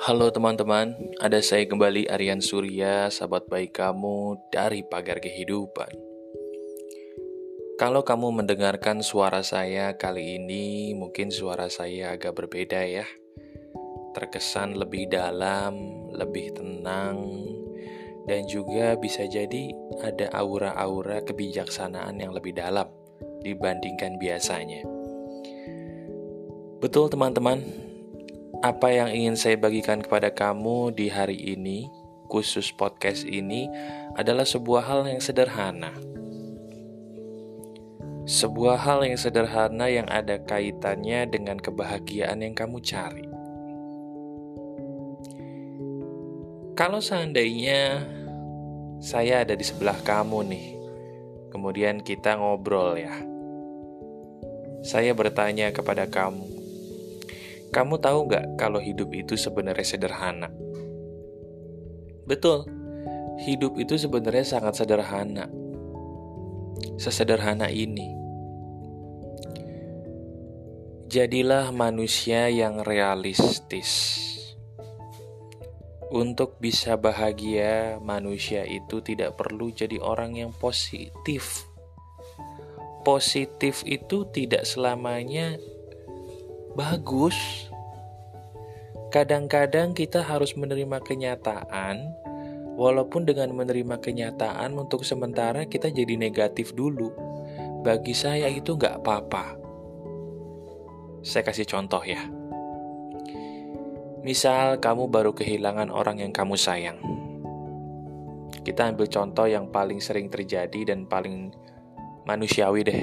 Halo 0.00 0.32
teman-teman, 0.32 0.96
ada 1.20 1.44
saya 1.44 1.68
kembali 1.68 2.08
Aryan 2.08 2.40
Surya, 2.40 3.12
sahabat 3.12 3.52
baik 3.52 3.76
kamu 3.76 4.48
dari 4.48 4.80
Pagar 4.80 5.20
Kehidupan. 5.20 5.92
Kalau 7.76 8.00
kamu 8.00 8.32
mendengarkan 8.32 9.04
suara 9.04 9.44
saya 9.44 10.00
kali 10.00 10.40
ini, 10.40 10.96
mungkin 10.96 11.28
suara 11.28 11.68
saya 11.68 12.16
agak 12.16 12.32
berbeda 12.32 12.80
ya. 12.80 13.04
Terkesan 14.16 14.80
lebih 14.80 15.12
dalam, 15.12 15.76
lebih 16.16 16.56
tenang, 16.56 17.20
dan 18.24 18.48
juga 18.48 18.96
bisa 18.96 19.28
jadi 19.28 19.68
ada 20.00 20.32
aura-aura 20.32 21.20
kebijaksanaan 21.28 22.16
yang 22.16 22.32
lebih 22.32 22.56
dalam 22.56 22.88
dibandingkan 23.44 24.16
biasanya. 24.16 24.80
Betul 26.80 27.12
teman-teman, 27.12 27.89
apa 28.58 28.90
yang 28.90 29.14
ingin 29.14 29.38
saya 29.38 29.54
bagikan 29.54 30.02
kepada 30.02 30.34
kamu 30.34 30.90
di 30.90 31.06
hari 31.06 31.38
ini, 31.38 31.86
khusus 32.26 32.74
podcast 32.74 33.22
ini, 33.22 33.70
adalah 34.18 34.42
sebuah 34.42 34.82
hal 34.90 35.06
yang 35.06 35.22
sederhana. 35.22 35.94
Sebuah 38.26 38.82
hal 38.82 39.06
yang 39.06 39.14
sederhana 39.14 39.86
yang 39.86 40.10
ada 40.10 40.42
kaitannya 40.42 41.30
dengan 41.30 41.62
kebahagiaan 41.62 42.42
yang 42.42 42.54
kamu 42.58 42.82
cari. 42.82 43.26
Kalau 46.74 46.98
seandainya 46.98 48.02
saya 48.98 49.46
ada 49.46 49.54
di 49.54 49.62
sebelah 49.62 49.96
kamu 50.02 50.38
nih, 50.50 50.66
kemudian 51.54 52.02
kita 52.02 52.34
ngobrol 52.34 52.98
ya. 52.98 53.14
Saya 54.80 55.12
bertanya 55.12 55.72
kepada 55.76 56.08
kamu, 56.08 56.49
kamu 57.70 58.02
tahu 58.02 58.26
nggak 58.26 58.58
kalau 58.58 58.82
hidup 58.82 59.14
itu 59.14 59.38
sebenarnya 59.38 59.86
sederhana? 59.86 60.50
Betul, 62.26 62.66
hidup 63.42 63.78
itu 63.78 63.94
sebenarnya 63.94 64.46
sangat 64.46 64.82
sederhana. 64.82 65.46
Sesederhana 66.98 67.70
ini. 67.70 68.10
Jadilah 71.10 71.74
manusia 71.74 72.46
yang 72.50 72.86
realistis. 72.86 74.18
Untuk 76.10 76.58
bisa 76.58 76.98
bahagia, 76.98 78.02
manusia 78.02 78.66
itu 78.66 78.98
tidak 78.98 79.38
perlu 79.38 79.70
jadi 79.70 80.02
orang 80.02 80.38
yang 80.38 80.50
positif. 80.50 81.66
Positif 83.06 83.86
itu 83.86 84.26
tidak 84.34 84.66
selamanya 84.66 85.54
bagus. 86.74 87.66
Kadang-kadang 89.10 89.90
kita 89.90 90.22
harus 90.22 90.54
menerima 90.54 91.02
kenyataan, 91.02 92.14
walaupun 92.78 93.26
dengan 93.26 93.50
menerima 93.50 93.98
kenyataan 93.98 94.78
untuk 94.78 95.02
sementara 95.02 95.66
kita 95.66 95.90
jadi 95.90 96.14
negatif 96.14 96.72
dulu. 96.78 97.10
Bagi 97.82 98.14
saya 98.14 98.46
itu 98.46 98.76
nggak 98.76 99.02
apa-apa. 99.02 99.56
Saya 101.26 101.42
kasih 101.42 101.66
contoh 101.66 102.04
ya. 102.04 102.22
Misal 104.20 104.78
kamu 104.78 105.08
baru 105.08 105.32
kehilangan 105.32 105.88
orang 105.88 106.20
yang 106.20 106.30
kamu 106.30 106.54
sayang. 106.54 107.00
Kita 108.60 108.92
ambil 108.92 109.08
contoh 109.08 109.48
yang 109.48 109.72
paling 109.72 109.98
sering 110.04 110.28
terjadi 110.28 110.92
dan 110.92 111.08
paling 111.08 111.56
manusiawi 112.28 112.84
deh. 112.84 113.02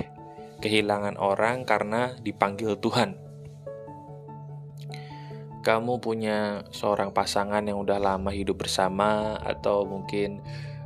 Kehilangan 0.62 1.18
orang 1.18 1.66
karena 1.66 2.14
dipanggil 2.22 2.78
Tuhan 2.78 3.27
kamu 5.68 6.00
punya 6.00 6.64
seorang 6.72 7.12
pasangan 7.12 7.60
yang 7.60 7.84
udah 7.84 8.00
lama 8.00 8.32
hidup 8.32 8.64
bersama 8.64 9.36
atau 9.44 9.84
mungkin 9.84 10.40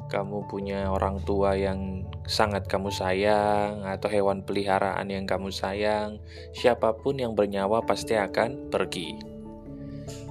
kamu 0.09 0.49
punya 0.49 0.89
orang 0.89 1.21
tua 1.21 1.53
yang 1.53 2.09
sangat 2.25 2.65
kamu 2.65 2.89
sayang 2.89 3.85
atau 3.85 4.09
hewan 4.09 4.41
peliharaan 4.41 5.05
yang 5.05 5.29
kamu 5.29 5.53
sayang, 5.53 6.17
siapa 6.57 6.97
pun 6.97 7.21
yang 7.21 7.37
bernyawa 7.37 7.85
pasti 7.85 8.17
akan 8.17 8.73
pergi. 8.73 9.21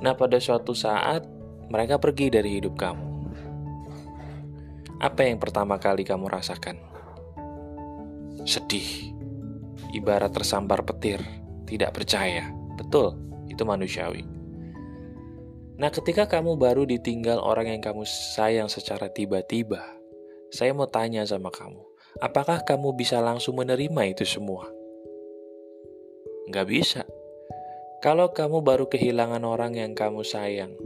Nah, 0.03 0.19
pada 0.19 0.43
suatu 0.43 0.75
saat 0.75 1.31
mereka 1.71 2.03
pergi 2.03 2.35
dari 2.35 2.59
hidup 2.59 2.75
kamu. 2.75 3.07
Apa 4.99 5.31
yang 5.31 5.39
pertama 5.39 5.79
kali 5.79 6.03
kamu 6.03 6.27
rasakan? 6.27 6.77
Sedih. 8.43 9.15
Ibarat 9.95 10.35
tersambar 10.35 10.83
petir, 10.83 11.23
tidak 11.71 11.95
percaya. 11.95 12.51
Betul, 12.75 13.15
itu 13.47 13.63
manusiawi. 13.63 14.30
Nah, 15.81 15.89
ketika 15.89 16.29
kamu 16.29 16.61
baru 16.61 16.85
ditinggal 16.85 17.41
orang 17.41 17.73
yang 17.73 17.81
kamu 17.81 18.05
sayang 18.05 18.69
secara 18.69 19.09
tiba-tiba, 19.09 19.81
saya 20.53 20.77
mau 20.77 20.85
tanya 20.85 21.25
sama 21.25 21.49
kamu, 21.49 21.81
apakah 22.21 22.61
kamu 22.69 22.93
bisa 22.93 23.17
langsung 23.25 23.57
menerima 23.57 24.13
itu 24.13 24.29
semua? 24.29 24.69
Nggak 26.53 26.67
bisa. 26.69 27.09
Kalau 28.05 28.29
kamu 28.29 28.61
baru 28.61 28.93
kehilangan 28.93 29.41
orang 29.41 29.73
yang 29.81 29.97
kamu 29.97 30.21
sayang, 30.21 30.77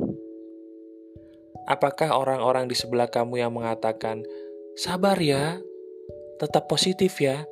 apakah 1.66 2.14
orang-orang 2.14 2.70
di 2.70 2.78
sebelah 2.78 3.10
kamu 3.10 3.42
yang 3.42 3.50
mengatakan, 3.50 4.22
sabar 4.78 5.18
ya, 5.18 5.58
tetap 6.38 6.70
positif 6.70 7.18
ya, 7.18 7.42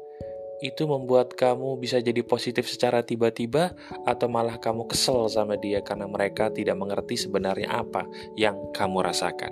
itu 0.63 0.87
membuat 0.87 1.35
kamu 1.35 1.75
bisa 1.83 1.99
jadi 1.99 2.23
positif 2.23 2.71
secara 2.71 3.03
tiba-tiba 3.03 3.75
atau 4.07 4.31
malah 4.31 4.63
kamu 4.63 4.87
kesel 4.87 5.27
sama 5.27 5.59
dia 5.59 5.83
karena 5.83 6.07
mereka 6.07 6.55
tidak 6.55 6.79
mengerti 6.79 7.19
sebenarnya 7.19 7.83
apa 7.83 8.07
yang 8.39 8.55
kamu 8.71 9.03
rasakan. 9.03 9.51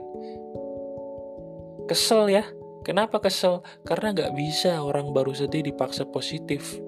Kesel 1.90 2.30
ya? 2.30 2.46
Kenapa 2.86 3.18
kesel? 3.18 3.66
Karena 3.82 4.14
nggak 4.14 4.32
bisa 4.38 4.78
orang 4.78 5.10
baru 5.10 5.34
sedih 5.34 5.66
dipaksa 5.66 6.06
positif. 6.06 6.78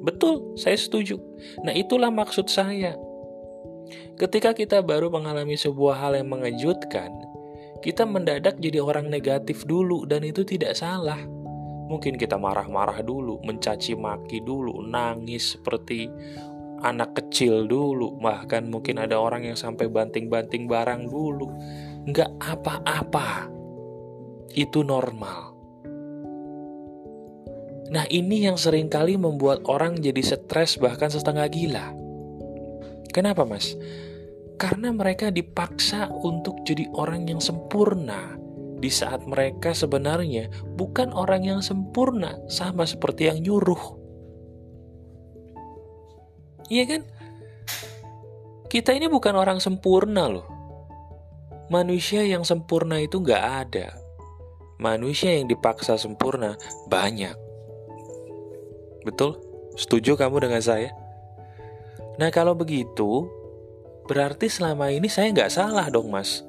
Betul, 0.00 0.54
saya 0.54 0.78
setuju. 0.78 1.18
Nah 1.66 1.74
itulah 1.74 2.08
maksud 2.08 2.46
saya. 2.46 2.94
Ketika 4.14 4.54
kita 4.54 4.80
baru 4.80 5.10
mengalami 5.10 5.58
sebuah 5.58 5.98
hal 5.98 6.12
yang 6.14 6.30
mengejutkan, 6.30 7.10
kita 7.82 8.06
mendadak 8.06 8.56
jadi 8.62 8.78
orang 8.78 9.10
negatif 9.10 9.66
dulu 9.66 10.06
dan 10.06 10.22
itu 10.22 10.46
tidak 10.46 10.78
salah 10.78 11.20
Mungkin 11.90 12.14
kita 12.14 12.38
marah-marah 12.38 13.02
dulu, 13.02 13.42
mencaci 13.42 13.98
maki 13.98 14.46
dulu, 14.46 14.78
nangis 14.86 15.58
seperti 15.58 16.06
anak 16.86 17.18
kecil 17.18 17.66
dulu. 17.66 18.14
Bahkan 18.22 18.70
mungkin 18.70 19.02
ada 19.02 19.18
orang 19.18 19.50
yang 19.50 19.58
sampai 19.58 19.90
banting-banting 19.90 20.70
barang 20.70 21.10
dulu. 21.10 21.50
Nggak 22.06 22.30
apa-apa. 22.38 23.50
Itu 24.54 24.86
normal. 24.86 25.50
Nah 27.90 28.06
ini 28.06 28.46
yang 28.46 28.54
sering 28.54 28.86
kali 28.86 29.18
membuat 29.18 29.66
orang 29.66 29.98
jadi 29.98 30.22
stres 30.22 30.78
bahkan 30.78 31.10
setengah 31.10 31.50
gila. 31.50 31.86
Kenapa 33.10 33.42
mas? 33.42 33.74
Karena 34.54 34.94
mereka 34.94 35.34
dipaksa 35.34 36.06
untuk 36.06 36.62
jadi 36.62 36.86
orang 36.94 37.26
yang 37.26 37.42
sempurna 37.42 38.39
di 38.80 38.88
saat 38.88 39.28
mereka 39.28 39.76
sebenarnya 39.76 40.48
bukan 40.74 41.12
orang 41.12 41.44
yang 41.44 41.60
sempurna, 41.60 42.40
sama 42.48 42.88
seperti 42.88 43.28
yang 43.28 43.44
nyuruh. 43.44 44.00
Iya 46.72 46.84
kan? 46.88 47.02
Kita 48.70 48.96
ini 48.96 49.10
bukan 49.12 49.36
orang 49.36 49.60
sempurna 49.60 50.30
loh. 50.30 50.46
Manusia 51.68 52.24
yang 52.24 52.42
sempurna 52.42 52.98
itu 52.98 53.20
nggak 53.20 53.44
ada. 53.68 53.94
Manusia 54.80 55.36
yang 55.36 55.46
dipaksa 55.46 56.00
sempurna 56.00 56.56
banyak. 56.88 57.36
Betul? 59.04 59.36
Setuju 59.76 60.16
kamu 60.16 60.50
dengan 60.50 60.62
saya? 60.64 60.90
Nah 62.16 62.32
kalau 62.32 62.56
begitu, 62.56 63.28
berarti 64.08 64.50
selama 64.50 64.90
ini 64.90 65.06
saya 65.06 65.30
nggak 65.30 65.52
salah 65.52 65.86
dong 65.86 66.10
mas 66.10 66.42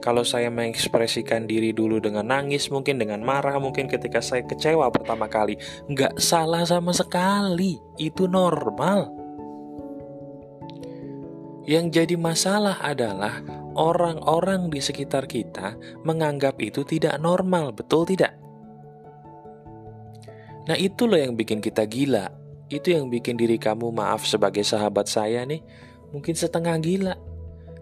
kalau 0.00 0.24
saya 0.24 0.48
mengekspresikan 0.48 1.44
diri 1.44 1.76
dulu 1.76 2.00
dengan 2.00 2.24
nangis, 2.32 2.72
mungkin 2.72 2.96
dengan 2.96 3.20
marah, 3.20 3.60
mungkin 3.60 3.84
ketika 3.84 4.24
saya 4.24 4.42
kecewa 4.48 4.88
pertama 4.88 5.28
kali, 5.28 5.60
nggak 5.92 6.16
salah 6.16 6.64
sama 6.64 6.96
sekali. 6.96 7.76
Itu 8.00 8.24
normal. 8.24 9.12
Yang 11.68 12.02
jadi 12.02 12.14
masalah 12.16 12.80
adalah 12.80 13.44
orang-orang 13.76 14.72
di 14.72 14.80
sekitar 14.80 15.28
kita 15.28 15.76
menganggap 16.02 16.56
itu 16.58 16.82
tidak 16.82 17.20
normal, 17.20 17.76
betul 17.76 18.08
tidak? 18.08 18.34
Nah 20.66 20.76
itu 20.80 21.04
loh 21.04 21.20
yang 21.20 21.36
bikin 21.36 21.60
kita 21.60 21.84
gila. 21.84 22.32
Itu 22.72 22.96
yang 22.96 23.12
bikin 23.12 23.36
diri 23.36 23.60
kamu 23.60 23.92
maaf 23.92 24.24
sebagai 24.24 24.64
sahabat 24.64 25.06
saya 25.10 25.44
nih, 25.44 25.60
mungkin 26.10 26.34
setengah 26.34 26.78
gila 26.80 27.14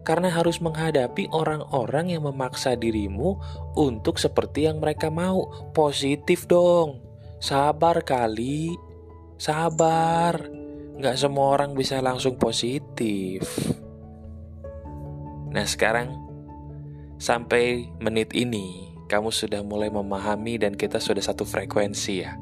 karena 0.03 0.33
harus 0.33 0.63
menghadapi 0.65 1.29
orang-orang 1.31 2.17
yang 2.17 2.25
memaksa 2.25 2.75
dirimu 2.75 3.37
untuk 3.77 4.17
seperti 4.17 4.65
yang 4.65 4.81
mereka 4.81 5.13
mau. 5.13 5.71
Positif 5.77 6.49
dong, 6.49 7.03
sabar 7.39 8.03
kali, 8.03 8.75
sabar. 9.37 10.49
Nggak 10.99 11.17
semua 11.17 11.55
orang 11.55 11.79
bisa 11.79 12.03
langsung 12.03 12.35
positif. 12.41 13.47
Nah, 15.49 15.65
sekarang 15.65 16.13
sampai 17.17 17.89
menit 18.03 18.35
ini 18.35 18.93
kamu 19.09 19.33
sudah 19.33 19.65
mulai 19.65 19.89
memahami 19.89 20.61
dan 20.61 20.77
kita 20.77 21.01
sudah 21.01 21.25
satu 21.25 21.49
frekuensi 21.49 22.15
ya. 22.21 22.37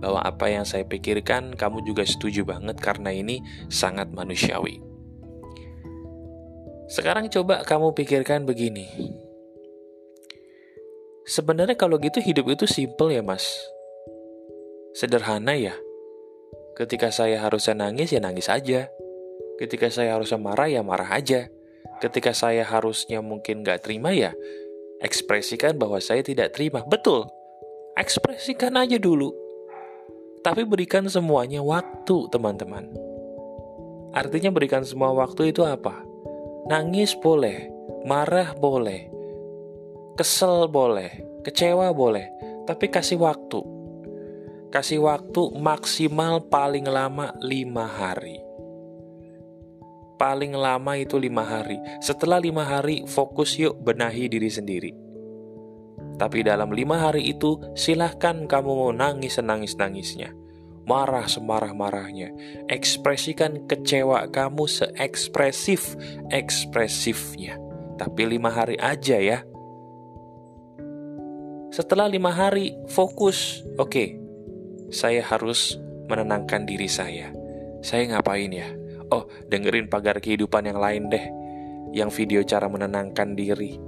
Bahwa 0.00 0.24
apa 0.24 0.48
yang 0.48 0.64
saya 0.64 0.88
pikirkan 0.88 1.54
kamu 1.54 1.84
juga 1.84 2.08
setuju 2.08 2.48
banget 2.48 2.80
karena 2.80 3.12
ini 3.12 3.44
sangat 3.68 4.08
manusiawi. 4.10 4.89
Sekarang 6.90 7.30
coba 7.30 7.62
kamu 7.62 7.94
pikirkan 7.94 8.42
begini. 8.44 8.90
Sebenarnya 11.22 11.78
kalau 11.78 12.02
gitu 12.02 12.18
hidup 12.18 12.50
itu 12.50 12.66
simple 12.66 13.14
ya 13.14 13.22
mas. 13.22 13.46
Sederhana 14.98 15.54
ya. 15.54 15.78
Ketika 16.74 17.14
saya 17.14 17.38
harusnya 17.38 17.78
nangis 17.78 18.10
ya 18.10 18.18
nangis 18.18 18.50
aja. 18.50 18.90
Ketika 19.62 19.86
saya 19.86 20.18
harusnya 20.18 20.42
marah 20.42 20.66
ya 20.66 20.82
marah 20.82 21.06
aja. 21.14 21.46
Ketika 22.02 22.34
saya 22.34 22.66
harusnya 22.66 23.22
mungkin 23.22 23.62
gak 23.62 23.86
terima 23.86 24.10
ya 24.10 24.34
ekspresikan 25.00 25.80
bahwa 25.80 25.98
saya 25.98 26.20
tidak 26.20 26.54
terima. 26.54 26.84
Betul, 26.84 27.26
ekspresikan 27.96 28.76
aja 28.76 29.00
dulu. 29.00 29.32
Tapi 30.40 30.64
berikan 30.64 31.04
semuanya 31.08 31.60
waktu, 31.64 32.28
teman-teman. 32.32 32.88
Artinya 34.12 34.52
berikan 34.52 34.84
semua 34.84 35.12
waktu 35.12 35.52
itu 35.52 35.64
apa? 35.64 36.04
Nangis 36.68 37.16
boleh, 37.16 37.72
marah 38.04 38.52
boleh, 38.52 39.08
kesel 40.20 40.68
boleh, 40.68 41.40
kecewa 41.40 41.88
boleh, 41.96 42.28
tapi 42.68 42.92
kasih 42.92 43.16
waktu. 43.16 43.60
Kasih 44.70 45.02
waktu 45.02 45.56
maksimal 45.56 46.46
paling 46.46 46.86
lama 46.86 47.32
lima 47.40 47.88
hari. 47.88 48.38
Paling 50.20 50.52
lama 50.52 51.00
itu 51.00 51.16
lima 51.16 51.42
hari. 51.42 51.80
Setelah 52.04 52.36
lima 52.36 52.68
hari, 52.68 53.08
fokus 53.08 53.56
yuk 53.56 53.80
benahi 53.80 54.28
diri 54.28 54.52
sendiri. 54.52 54.92
Tapi 56.20 56.44
dalam 56.44 56.68
lima 56.76 57.08
hari 57.08 57.32
itu, 57.32 57.56
silahkan 57.72 58.44
kamu 58.44 58.70
mau 58.76 58.92
nangis 58.92 59.40
senangis-nangisnya. 59.40 60.39
Marah 60.90 61.30
semarah-marahnya. 61.30 62.34
Ekspresikan 62.66 63.70
kecewa 63.70 64.26
kamu 64.34 64.66
seekspresif-ekspresifnya. 64.66 67.54
Tapi 67.94 68.22
lima 68.26 68.50
hari 68.50 68.74
aja 68.74 69.22
ya. 69.22 69.46
Setelah 71.70 72.10
lima 72.10 72.34
hari, 72.34 72.74
fokus. 72.90 73.62
Oke, 73.78 74.18
saya 74.90 75.22
harus 75.22 75.78
menenangkan 76.10 76.66
diri 76.66 76.90
saya. 76.90 77.30
Saya 77.86 78.10
ngapain 78.10 78.50
ya? 78.50 78.66
Oh, 79.14 79.30
dengerin 79.46 79.86
pagar 79.86 80.18
kehidupan 80.18 80.66
yang 80.66 80.82
lain 80.82 81.06
deh. 81.06 81.22
Yang 81.94 82.10
video 82.18 82.42
cara 82.42 82.66
menenangkan 82.66 83.38
diri 83.38 83.78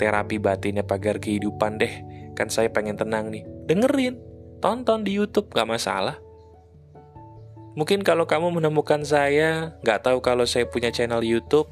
terapi 0.00 0.40
batinnya 0.42 0.82
pagar 0.82 1.22
kehidupan 1.22 1.78
deh. 1.78 1.94
Kan 2.32 2.48
saya 2.48 2.72
pengen 2.72 2.96
tenang 2.96 3.28
nih. 3.30 3.44
Dengerin, 3.68 4.31
tonton 4.62 5.02
di 5.02 5.18
YouTube 5.18 5.50
gak 5.50 5.66
masalah. 5.66 6.22
Mungkin 7.74 8.06
kalau 8.06 8.24
kamu 8.24 8.62
menemukan 8.62 9.02
saya, 9.02 9.74
gak 9.82 10.06
tahu 10.06 10.22
kalau 10.22 10.46
saya 10.46 10.70
punya 10.70 10.94
channel 10.94 11.20
YouTube. 11.20 11.66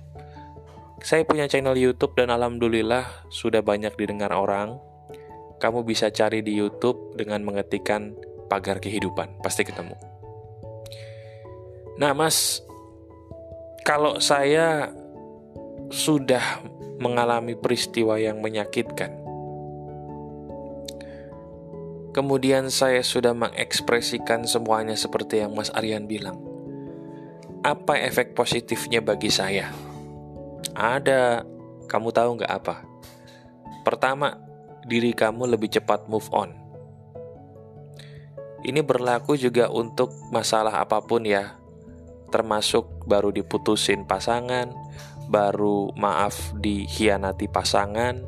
Saya 1.00 1.25
punya 1.25 1.48
channel 1.48 1.78
YouTube 1.78 2.12
dan 2.19 2.28
alhamdulillah 2.28 3.31
sudah 3.32 3.62
banyak 3.62 3.94
didengar 3.96 4.34
orang. 4.34 4.76
Kamu 5.62 5.87
bisa 5.87 6.10
cari 6.10 6.42
di 6.42 6.58
YouTube 6.58 7.16
dengan 7.16 7.40
mengetikkan 7.46 8.16
pagar 8.50 8.82
kehidupan, 8.82 9.40
pasti 9.40 9.62
ketemu. 9.64 9.94
Nah, 12.00 12.16
Mas, 12.16 12.64
kalau 13.84 14.20
saya 14.20 14.93
sudah 15.93 16.64
mengalami 17.00 17.56
peristiwa 17.56 18.16
yang 18.20 18.40
menyakitkan. 18.44 19.19
Kemudian 22.10 22.74
saya 22.74 23.06
sudah 23.06 23.30
mengekspresikan 23.30 24.42
semuanya 24.42 24.98
seperti 24.98 25.46
yang 25.46 25.54
Mas 25.54 25.70
Aryan 25.70 26.10
bilang. 26.10 26.42
Apa 27.62 27.94
efek 28.02 28.34
positifnya 28.34 28.98
bagi 28.98 29.30
saya? 29.30 29.70
Ada, 30.74 31.46
kamu 31.86 32.08
tahu 32.10 32.30
nggak 32.40 32.50
apa? 32.50 32.82
Pertama, 33.86 34.42
diri 34.82 35.14
kamu 35.14 35.54
lebih 35.54 35.70
cepat 35.70 36.10
move 36.10 36.26
on. 36.34 36.50
Ini 38.60 38.84
berlaku 38.84 39.38
juga 39.40 39.72
untuk 39.72 40.12
masalah 40.34 40.84
apa 40.84 41.00
pun 41.00 41.24
ya, 41.24 41.56
termasuk 42.28 43.06
baru 43.08 43.32
diputusin 43.32 44.04
pasangan, 44.04 44.74
baru 45.30 45.94
maaf 45.96 46.52
dikhianati 46.58 47.48
pasangan, 47.48 48.20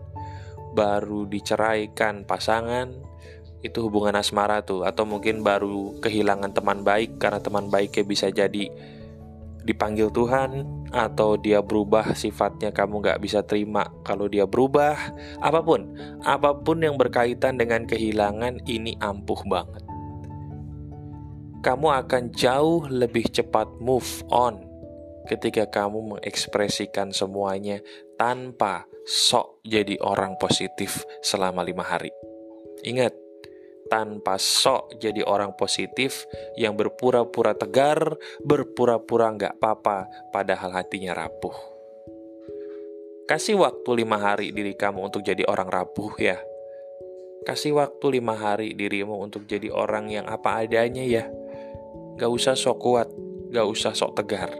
baru 0.73 1.29
diceraikan 1.29 2.25
pasangan, 2.25 2.96
itu 3.62 3.79
hubungan 3.87 4.19
asmara 4.19 4.62
tuh 4.67 4.82
atau 4.82 5.06
mungkin 5.06 5.47
baru 5.47 5.99
kehilangan 6.03 6.50
teman 6.50 6.82
baik 6.82 7.19
karena 7.23 7.38
teman 7.38 7.70
baiknya 7.70 8.05
bisa 8.05 8.29
jadi 8.29 8.69
dipanggil 9.62 10.11
Tuhan 10.11 10.67
atau 10.91 11.38
dia 11.38 11.62
berubah 11.62 12.19
sifatnya 12.19 12.75
kamu 12.75 12.99
nggak 12.99 13.20
bisa 13.23 13.47
terima 13.47 13.87
kalau 14.03 14.26
dia 14.26 14.43
berubah 14.43 14.99
apa 15.38 15.62
pun 15.62 15.94
apa 16.26 16.50
pun 16.59 16.82
yang 16.82 16.99
berkaitan 16.99 17.55
dengan 17.55 17.87
kehilangan 17.87 18.67
ini 18.67 18.99
ampuh 18.99 19.38
banget 19.47 19.87
kamu 21.62 21.87
akan 21.94 22.35
jauh 22.35 22.91
lebih 22.91 23.31
cepat 23.31 23.70
move 23.79 24.26
on 24.35 24.58
ketika 25.31 25.70
kamu 25.70 26.19
mengekspresikan 26.19 27.15
semuanya 27.15 27.79
tanpa 28.19 28.91
sok 29.06 29.62
jadi 29.67 29.99
orang 30.03 30.38
positif 30.38 31.06
selama 31.23 31.62
lima 31.62 31.87
hari. 31.87 32.11
Ingat, 32.82 33.15
tanpa 33.90 34.38
sok 34.38 34.99
jadi 35.00 35.25
orang 35.25 35.55
positif 35.56 36.26
yang 36.58 36.75
berpura-pura 36.75 37.56
tegar, 37.56 38.17
berpura-pura 38.44 39.32
nggak 39.34 39.58
apa-apa, 39.58 40.31
padahal 40.31 40.75
hatinya 40.75 41.17
rapuh. 41.17 41.55
Kasih 43.26 43.56
waktu 43.56 44.05
lima 44.05 44.19
hari 44.19 44.50
diri 44.50 44.75
kamu 44.75 45.08
untuk 45.08 45.23
jadi 45.23 45.46
orang 45.46 45.70
rapuh 45.70 46.12
ya. 46.19 46.37
Kasih 47.43 47.75
waktu 47.75 48.23
lima 48.23 48.38
hari 48.38 48.70
dirimu 48.75 49.19
untuk 49.19 49.50
jadi 49.50 49.67
orang 49.73 50.11
yang 50.11 50.26
apa 50.31 50.62
adanya 50.62 51.02
ya. 51.02 51.26
Gak 52.14 52.31
usah 52.31 52.55
sok 52.55 52.79
kuat, 52.79 53.08
gak 53.51 53.67
usah 53.67 53.96
sok 53.96 54.15
tegar 54.15 54.53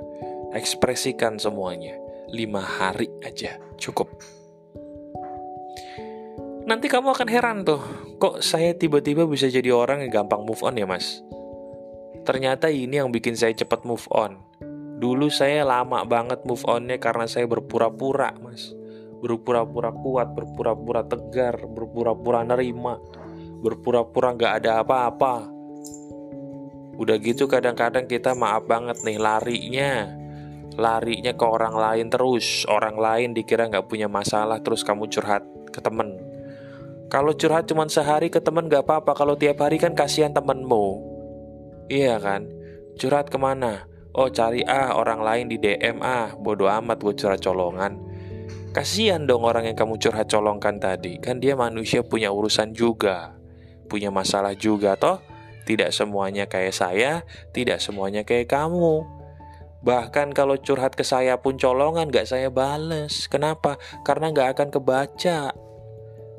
Ekspresikan 0.53 1.41
semuanya. 1.41 1.97
Lima 2.29 2.61
hari 2.61 3.09
aja 3.25 3.57
cukup. 3.81 4.13
Nanti 6.63 6.87
kamu 6.87 7.11
akan 7.11 7.27
heran 7.27 7.59
tuh, 7.67 7.83
kok 8.23 8.39
saya 8.39 8.71
tiba-tiba 8.79 9.27
bisa 9.27 9.51
jadi 9.51 9.75
orang 9.75 10.07
yang 10.07 10.23
gampang 10.23 10.47
move 10.47 10.63
on 10.63 10.79
ya 10.79 10.87
mas? 10.87 11.19
Ternyata 12.23 12.71
ini 12.71 13.03
yang 13.03 13.11
bikin 13.11 13.35
saya 13.35 13.51
cepat 13.51 13.83
move 13.83 14.07
on. 14.15 14.39
Dulu 15.03 15.27
saya 15.27 15.67
lama 15.67 16.07
banget 16.07 16.47
move 16.47 16.63
onnya 16.71 17.03
karena 17.03 17.27
saya 17.27 17.51
berpura-pura 17.51 18.31
mas. 18.39 18.71
Berpura-pura 19.19 19.91
kuat, 19.91 20.39
berpura-pura 20.39 21.03
tegar, 21.03 21.67
berpura-pura 21.67 22.47
nerima, 22.47 23.03
berpura-pura 23.59 24.31
gak 24.39 24.63
ada 24.63 24.87
apa-apa. 24.87 25.51
Udah 26.95 27.19
gitu 27.19 27.51
kadang-kadang 27.51 28.07
kita 28.07 28.39
maaf 28.39 28.71
banget 28.71 29.03
nih 29.03 29.19
larinya 29.19 30.23
larinya 30.73 31.37
ke 31.37 31.45
orang 31.45 31.77
lain 31.77 32.09
terus 32.09 32.65
orang 32.65 32.97
lain 32.97 33.37
dikira 33.37 33.69
nggak 33.69 33.93
punya 33.93 34.09
masalah 34.09 34.57
terus 34.65 34.81
kamu 34.81 35.05
curhat 35.13 35.45
ke 35.69 35.85
temen 35.85 36.32
kalau 37.13 37.37
curhat 37.37 37.69
cuma 37.69 37.85
sehari 37.93 38.33
ke 38.33 38.41
temen 38.41 38.73
nggak 38.73 38.89
apa-apa 38.89 39.13
kalau 39.13 39.37
tiap 39.37 39.61
hari 39.61 39.77
kan 39.77 39.93
kasihan 39.93 40.33
temenmu. 40.33 41.05
Iya 41.93 42.17
kan? 42.17 42.49
Curhat 42.97 43.29
ke 43.29 43.37
mana? 43.37 43.85
Oh 44.17 44.33
cari 44.33 44.65
ah 44.65 44.97
orang 44.97 45.21
lain 45.21 45.53
di 45.53 45.61
DM 45.61 46.01
ah 46.01 46.33
bodoh 46.41 46.73
amat 46.73 47.05
buat 47.05 47.21
curhat 47.21 47.45
colongan. 47.45 48.01
Kasihan 48.73 49.29
dong 49.29 49.45
orang 49.45 49.69
yang 49.69 49.77
kamu 49.77 50.01
curhat 50.01 50.33
colongkan 50.33 50.81
tadi. 50.81 51.21
Kan 51.21 51.37
dia 51.37 51.53
manusia 51.53 52.01
punya 52.01 52.33
urusan 52.33 52.73
juga 52.73 53.37
punya 53.93 54.09
masalah 54.09 54.57
juga 54.57 54.97
toh. 54.97 55.21
Tidak 55.69 55.93
semuanya 55.93 56.49
kayak 56.49 56.73
saya 56.73 57.29
tidak 57.53 57.85
semuanya 57.85 58.25
kayak 58.25 58.49
kamu. 58.49 59.05
Bahkan 59.85 60.33
kalau 60.33 60.57
curhat 60.57 60.97
ke 60.97 61.05
saya 61.05 61.37
pun 61.37 61.61
colongan 61.61 62.09
gak 62.09 62.25
saya 62.25 62.49
bales. 62.49 63.29
Kenapa? 63.29 63.77
Karena 64.01 64.33
gak 64.33 64.57
akan 64.57 64.69
kebaca. 64.73 65.53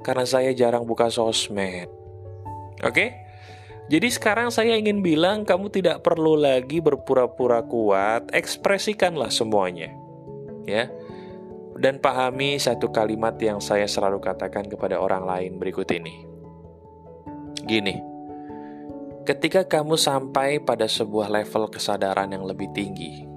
Karena 0.04 0.28
saya 0.28 0.52
jarang 0.52 0.84
buka 0.84 1.08
sosmed. 1.08 1.88
Oke? 2.84 3.24
Jadi 3.92 4.08
sekarang 4.12 4.48
saya 4.48 4.80
ingin 4.80 5.04
bilang 5.04 5.44
kamu 5.44 5.68
tidak 5.68 6.08
perlu 6.08 6.40
lagi 6.40 6.80
berpura-pura 6.80 7.64
kuat, 7.68 8.32
ekspresikanlah 8.32 9.28
semuanya. 9.28 9.92
Ya. 10.64 10.88
Dan 11.76 12.00
pahami 12.00 12.56
satu 12.56 12.92
kalimat 12.96 13.36
yang 13.44 13.60
saya 13.60 13.84
selalu 13.84 14.24
katakan 14.24 14.72
kepada 14.72 15.04
orang 15.04 15.28
lain 15.28 15.52
berikut 15.60 15.90
ini. 15.92 16.24
Gini, 17.64 17.96
ketika 19.28 19.68
kamu 19.68 20.00
sampai 20.00 20.64
pada 20.64 20.88
sebuah 20.88 21.28
level 21.28 21.68
kesadaran 21.68 22.32
yang 22.32 22.48
lebih 22.48 22.72
tinggi, 22.72 23.28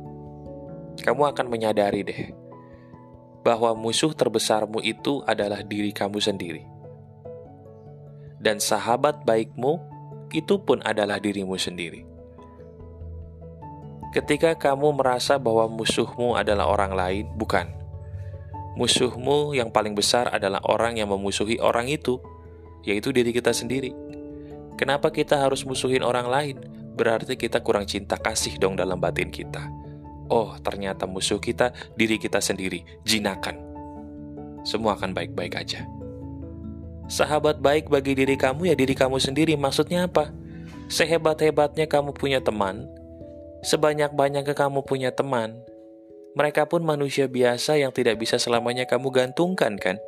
kamu 1.03 1.35
akan 1.35 1.47
menyadari 1.51 2.07
deh 2.07 2.46
bahwa 3.47 3.71
musuh 3.79 4.11
terbesarmu 4.11 4.83
itu 4.83 5.23
adalah 5.23 5.63
diri 5.63 5.95
kamu 5.95 6.19
sendiri. 6.19 6.67
Dan 8.43 8.59
sahabat 8.59 9.23
baikmu 9.23 9.79
itu 10.35 10.59
pun 10.59 10.83
adalah 10.83 11.23
dirimu 11.23 11.55
sendiri. 11.55 12.03
Ketika 14.11 14.59
kamu 14.59 14.99
merasa 14.99 15.39
bahwa 15.39 15.71
musuhmu 15.71 16.35
adalah 16.35 16.67
orang 16.67 16.93
lain, 16.99 17.25
bukan. 17.39 17.71
Musuhmu 18.75 19.55
yang 19.55 19.71
paling 19.71 19.95
besar 19.95 20.27
adalah 20.35 20.59
orang 20.67 20.99
yang 20.99 21.07
memusuhi 21.15 21.63
orang 21.63 21.87
itu, 21.87 22.19
yaitu 22.83 23.15
diri 23.15 23.31
kita 23.31 23.55
sendiri. 23.55 23.95
Kenapa 24.75 25.15
kita 25.15 25.39
harus 25.39 25.63
musuhin 25.63 26.03
orang 26.03 26.27
lain? 26.27 26.57
Berarti 26.99 27.39
kita 27.39 27.63
kurang 27.63 27.87
cinta 27.87 28.19
kasih 28.19 28.59
dong 28.59 28.75
dalam 28.75 28.99
batin 28.99 29.31
kita. 29.31 29.86
Oh, 30.27 30.59
ternyata 30.59 31.07
musuh 31.07 31.39
kita 31.39 31.71
diri 31.95 32.19
kita 32.19 32.43
sendiri, 32.43 32.83
jinakan. 33.07 33.63
Semua 34.67 34.99
akan 34.99 35.15
baik-baik 35.15 35.55
aja. 35.55 35.87
Sahabat 37.07 37.63
baik 37.63 37.87
bagi 37.87 38.19
diri 38.19 38.35
kamu 38.35 38.67
ya 38.67 38.75
diri 38.75 38.99
kamu 38.99 39.23
sendiri. 39.23 39.55
Maksudnya 39.55 40.11
apa? 40.11 40.35
Sehebat-hebatnya 40.91 41.87
kamu 41.87 42.11
punya 42.15 42.43
teman, 42.43 42.91
sebanyak-banyaknya 43.63 44.55
kamu 44.55 44.83
punya 44.83 45.15
teman, 45.15 45.63
mereka 46.35 46.67
pun 46.67 46.83
manusia 46.83 47.31
biasa 47.31 47.79
yang 47.79 47.95
tidak 47.95 48.19
bisa 48.19 48.39
selamanya 48.39 48.87
kamu 48.87 49.11
gantungkan 49.15 49.79
kan? 49.79 49.99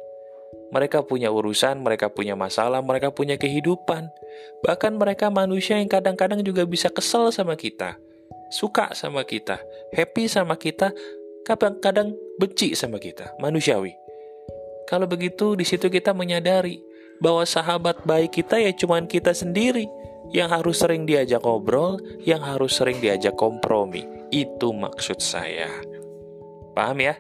Mereka 0.75 1.07
punya 1.07 1.31
urusan, 1.31 1.83
mereka 1.83 2.11
punya 2.11 2.35
masalah, 2.35 2.83
mereka 2.83 3.15
punya 3.15 3.39
kehidupan. 3.39 4.11
Bahkan 4.67 4.99
mereka 4.99 5.31
manusia 5.31 5.79
yang 5.79 5.89
kadang-kadang 5.89 6.43
juga 6.43 6.67
bisa 6.67 6.91
kesel 6.91 7.31
sama 7.35 7.55
kita 7.55 7.99
suka 8.49 8.93
sama 8.97 9.25
kita, 9.25 9.61
happy 9.93 10.29
sama 10.29 10.57
kita, 10.57 10.93
kadang-kadang 11.45 12.13
benci 12.37 12.77
sama 12.77 13.01
kita, 13.01 13.33
manusiawi. 13.41 13.93
Kalau 14.89 15.05
begitu, 15.05 15.53
di 15.57 15.69
situ 15.69 15.93
kita 15.93 16.17
menyadari 16.17 16.81
bahwa 17.21 17.45
sahabat 17.45 18.05
baik 18.09 18.41
kita 18.41 18.57
ya 18.57 18.73
cuman 18.73 19.05
kita 19.05 19.35
sendiri 19.37 19.85
yang 20.33 20.53
harus 20.53 20.81
sering 20.81 21.09
diajak 21.09 21.41
ngobrol, 21.45 22.01
yang 22.25 22.41
harus 22.45 22.77
sering 22.77 23.01
diajak 23.01 23.37
kompromi. 23.37 24.05
Itu 24.29 24.77
maksud 24.77 25.21
saya. 25.21 25.69
Paham 26.77 27.01
ya? 27.01 27.17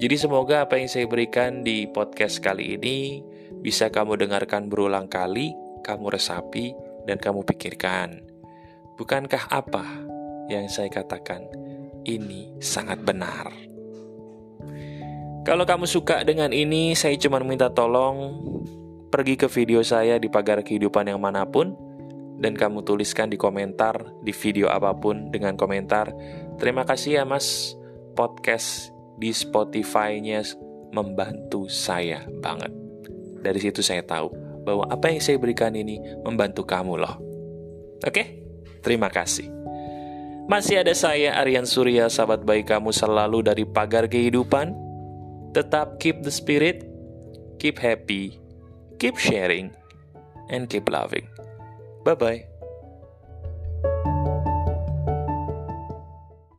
Jadi 0.00 0.16
semoga 0.16 0.64
apa 0.64 0.80
yang 0.80 0.88
saya 0.88 1.08
berikan 1.08 1.64
di 1.64 1.88
podcast 1.88 2.40
kali 2.40 2.76
ini 2.76 3.20
bisa 3.64 3.88
kamu 3.88 4.20
dengarkan 4.20 4.68
berulang 4.68 5.08
kali, 5.08 5.56
kamu 5.84 6.12
resapi, 6.12 6.76
dan 7.08 7.16
kamu 7.16 7.44
pikirkan. 7.48 8.20
Bukankah 9.00 9.50
apa 9.50 10.03
yang 10.50 10.68
saya 10.68 10.88
katakan 10.92 11.44
ini 12.04 12.52
sangat 12.60 13.00
benar. 13.00 13.48
Kalau 15.44 15.68
kamu 15.68 15.84
suka 15.84 16.24
dengan 16.24 16.56
ini, 16.56 16.96
saya 16.96 17.16
cuma 17.20 17.36
minta 17.44 17.68
tolong 17.68 18.40
pergi 19.12 19.36
ke 19.36 19.46
video 19.46 19.84
saya 19.84 20.16
di 20.16 20.32
pagar 20.32 20.64
kehidupan 20.64 21.06
yang 21.06 21.20
mana 21.20 21.44
pun 21.44 21.76
dan 22.40 22.58
kamu 22.58 22.82
tuliskan 22.82 23.30
di 23.30 23.38
komentar 23.38 23.94
di 24.26 24.34
video 24.34 24.66
apa 24.66 24.90
pun 24.90 25.30
dengan 25.30 25.54
komentar 25.54 26.10
terima 26.58 26.82
kasih 26.82 27.22
ya 27.22 27.24
mas 27.28 27.78
podcast 28.18 28.90
di 29.14 29.30
Spotify-nya 29.30 30.42
membantu 30.94 31.66
saya 31.70 32.26
banget. 32.42 32.70
Dari 33.42 33.58
situ 33.60 33.82
saya 33.82 34.02
tahu 34.02 34.30
bahwa 34.64 34.88
apa 34.88 35.10
yang 35.12 35.20
saya 35.20 35.36
berikan 35.36 35.74
ini 35.74 36.00
membantu 36.24 36.64
kamu 36.64 36.98
loh. 36.98 37.18
Oke, 38.02 38.40
terima 38.80 39.10
kasih. 39.10 39.50
Masih 40.44 40.84
ada 40.84 40.92
saya 40.92 41.40
Aryan 41.40 41.64
Surya, 41.64 42.12
sahabat 42.12 42.44
baik 42.44 42.68
kamu 42.68 42.92
selalu 42.92 43.40
dari 43.40 43.64
pagar 43.64 44.04
kehidupan. 44.04 44.76
Tetap 45.56 45.96
keep 45.96 46.20
the 46.20 46.28
spirit, 46.28 46.84
keep 47.56 47.80
happy, 47.80 48.36
keep 49.00 49.16
sharing, 49.16 49.72
and 50.52 50.68
keep 50.68 50.84
loving. 50.92 51.24
Bye-bye. 52.04 52.53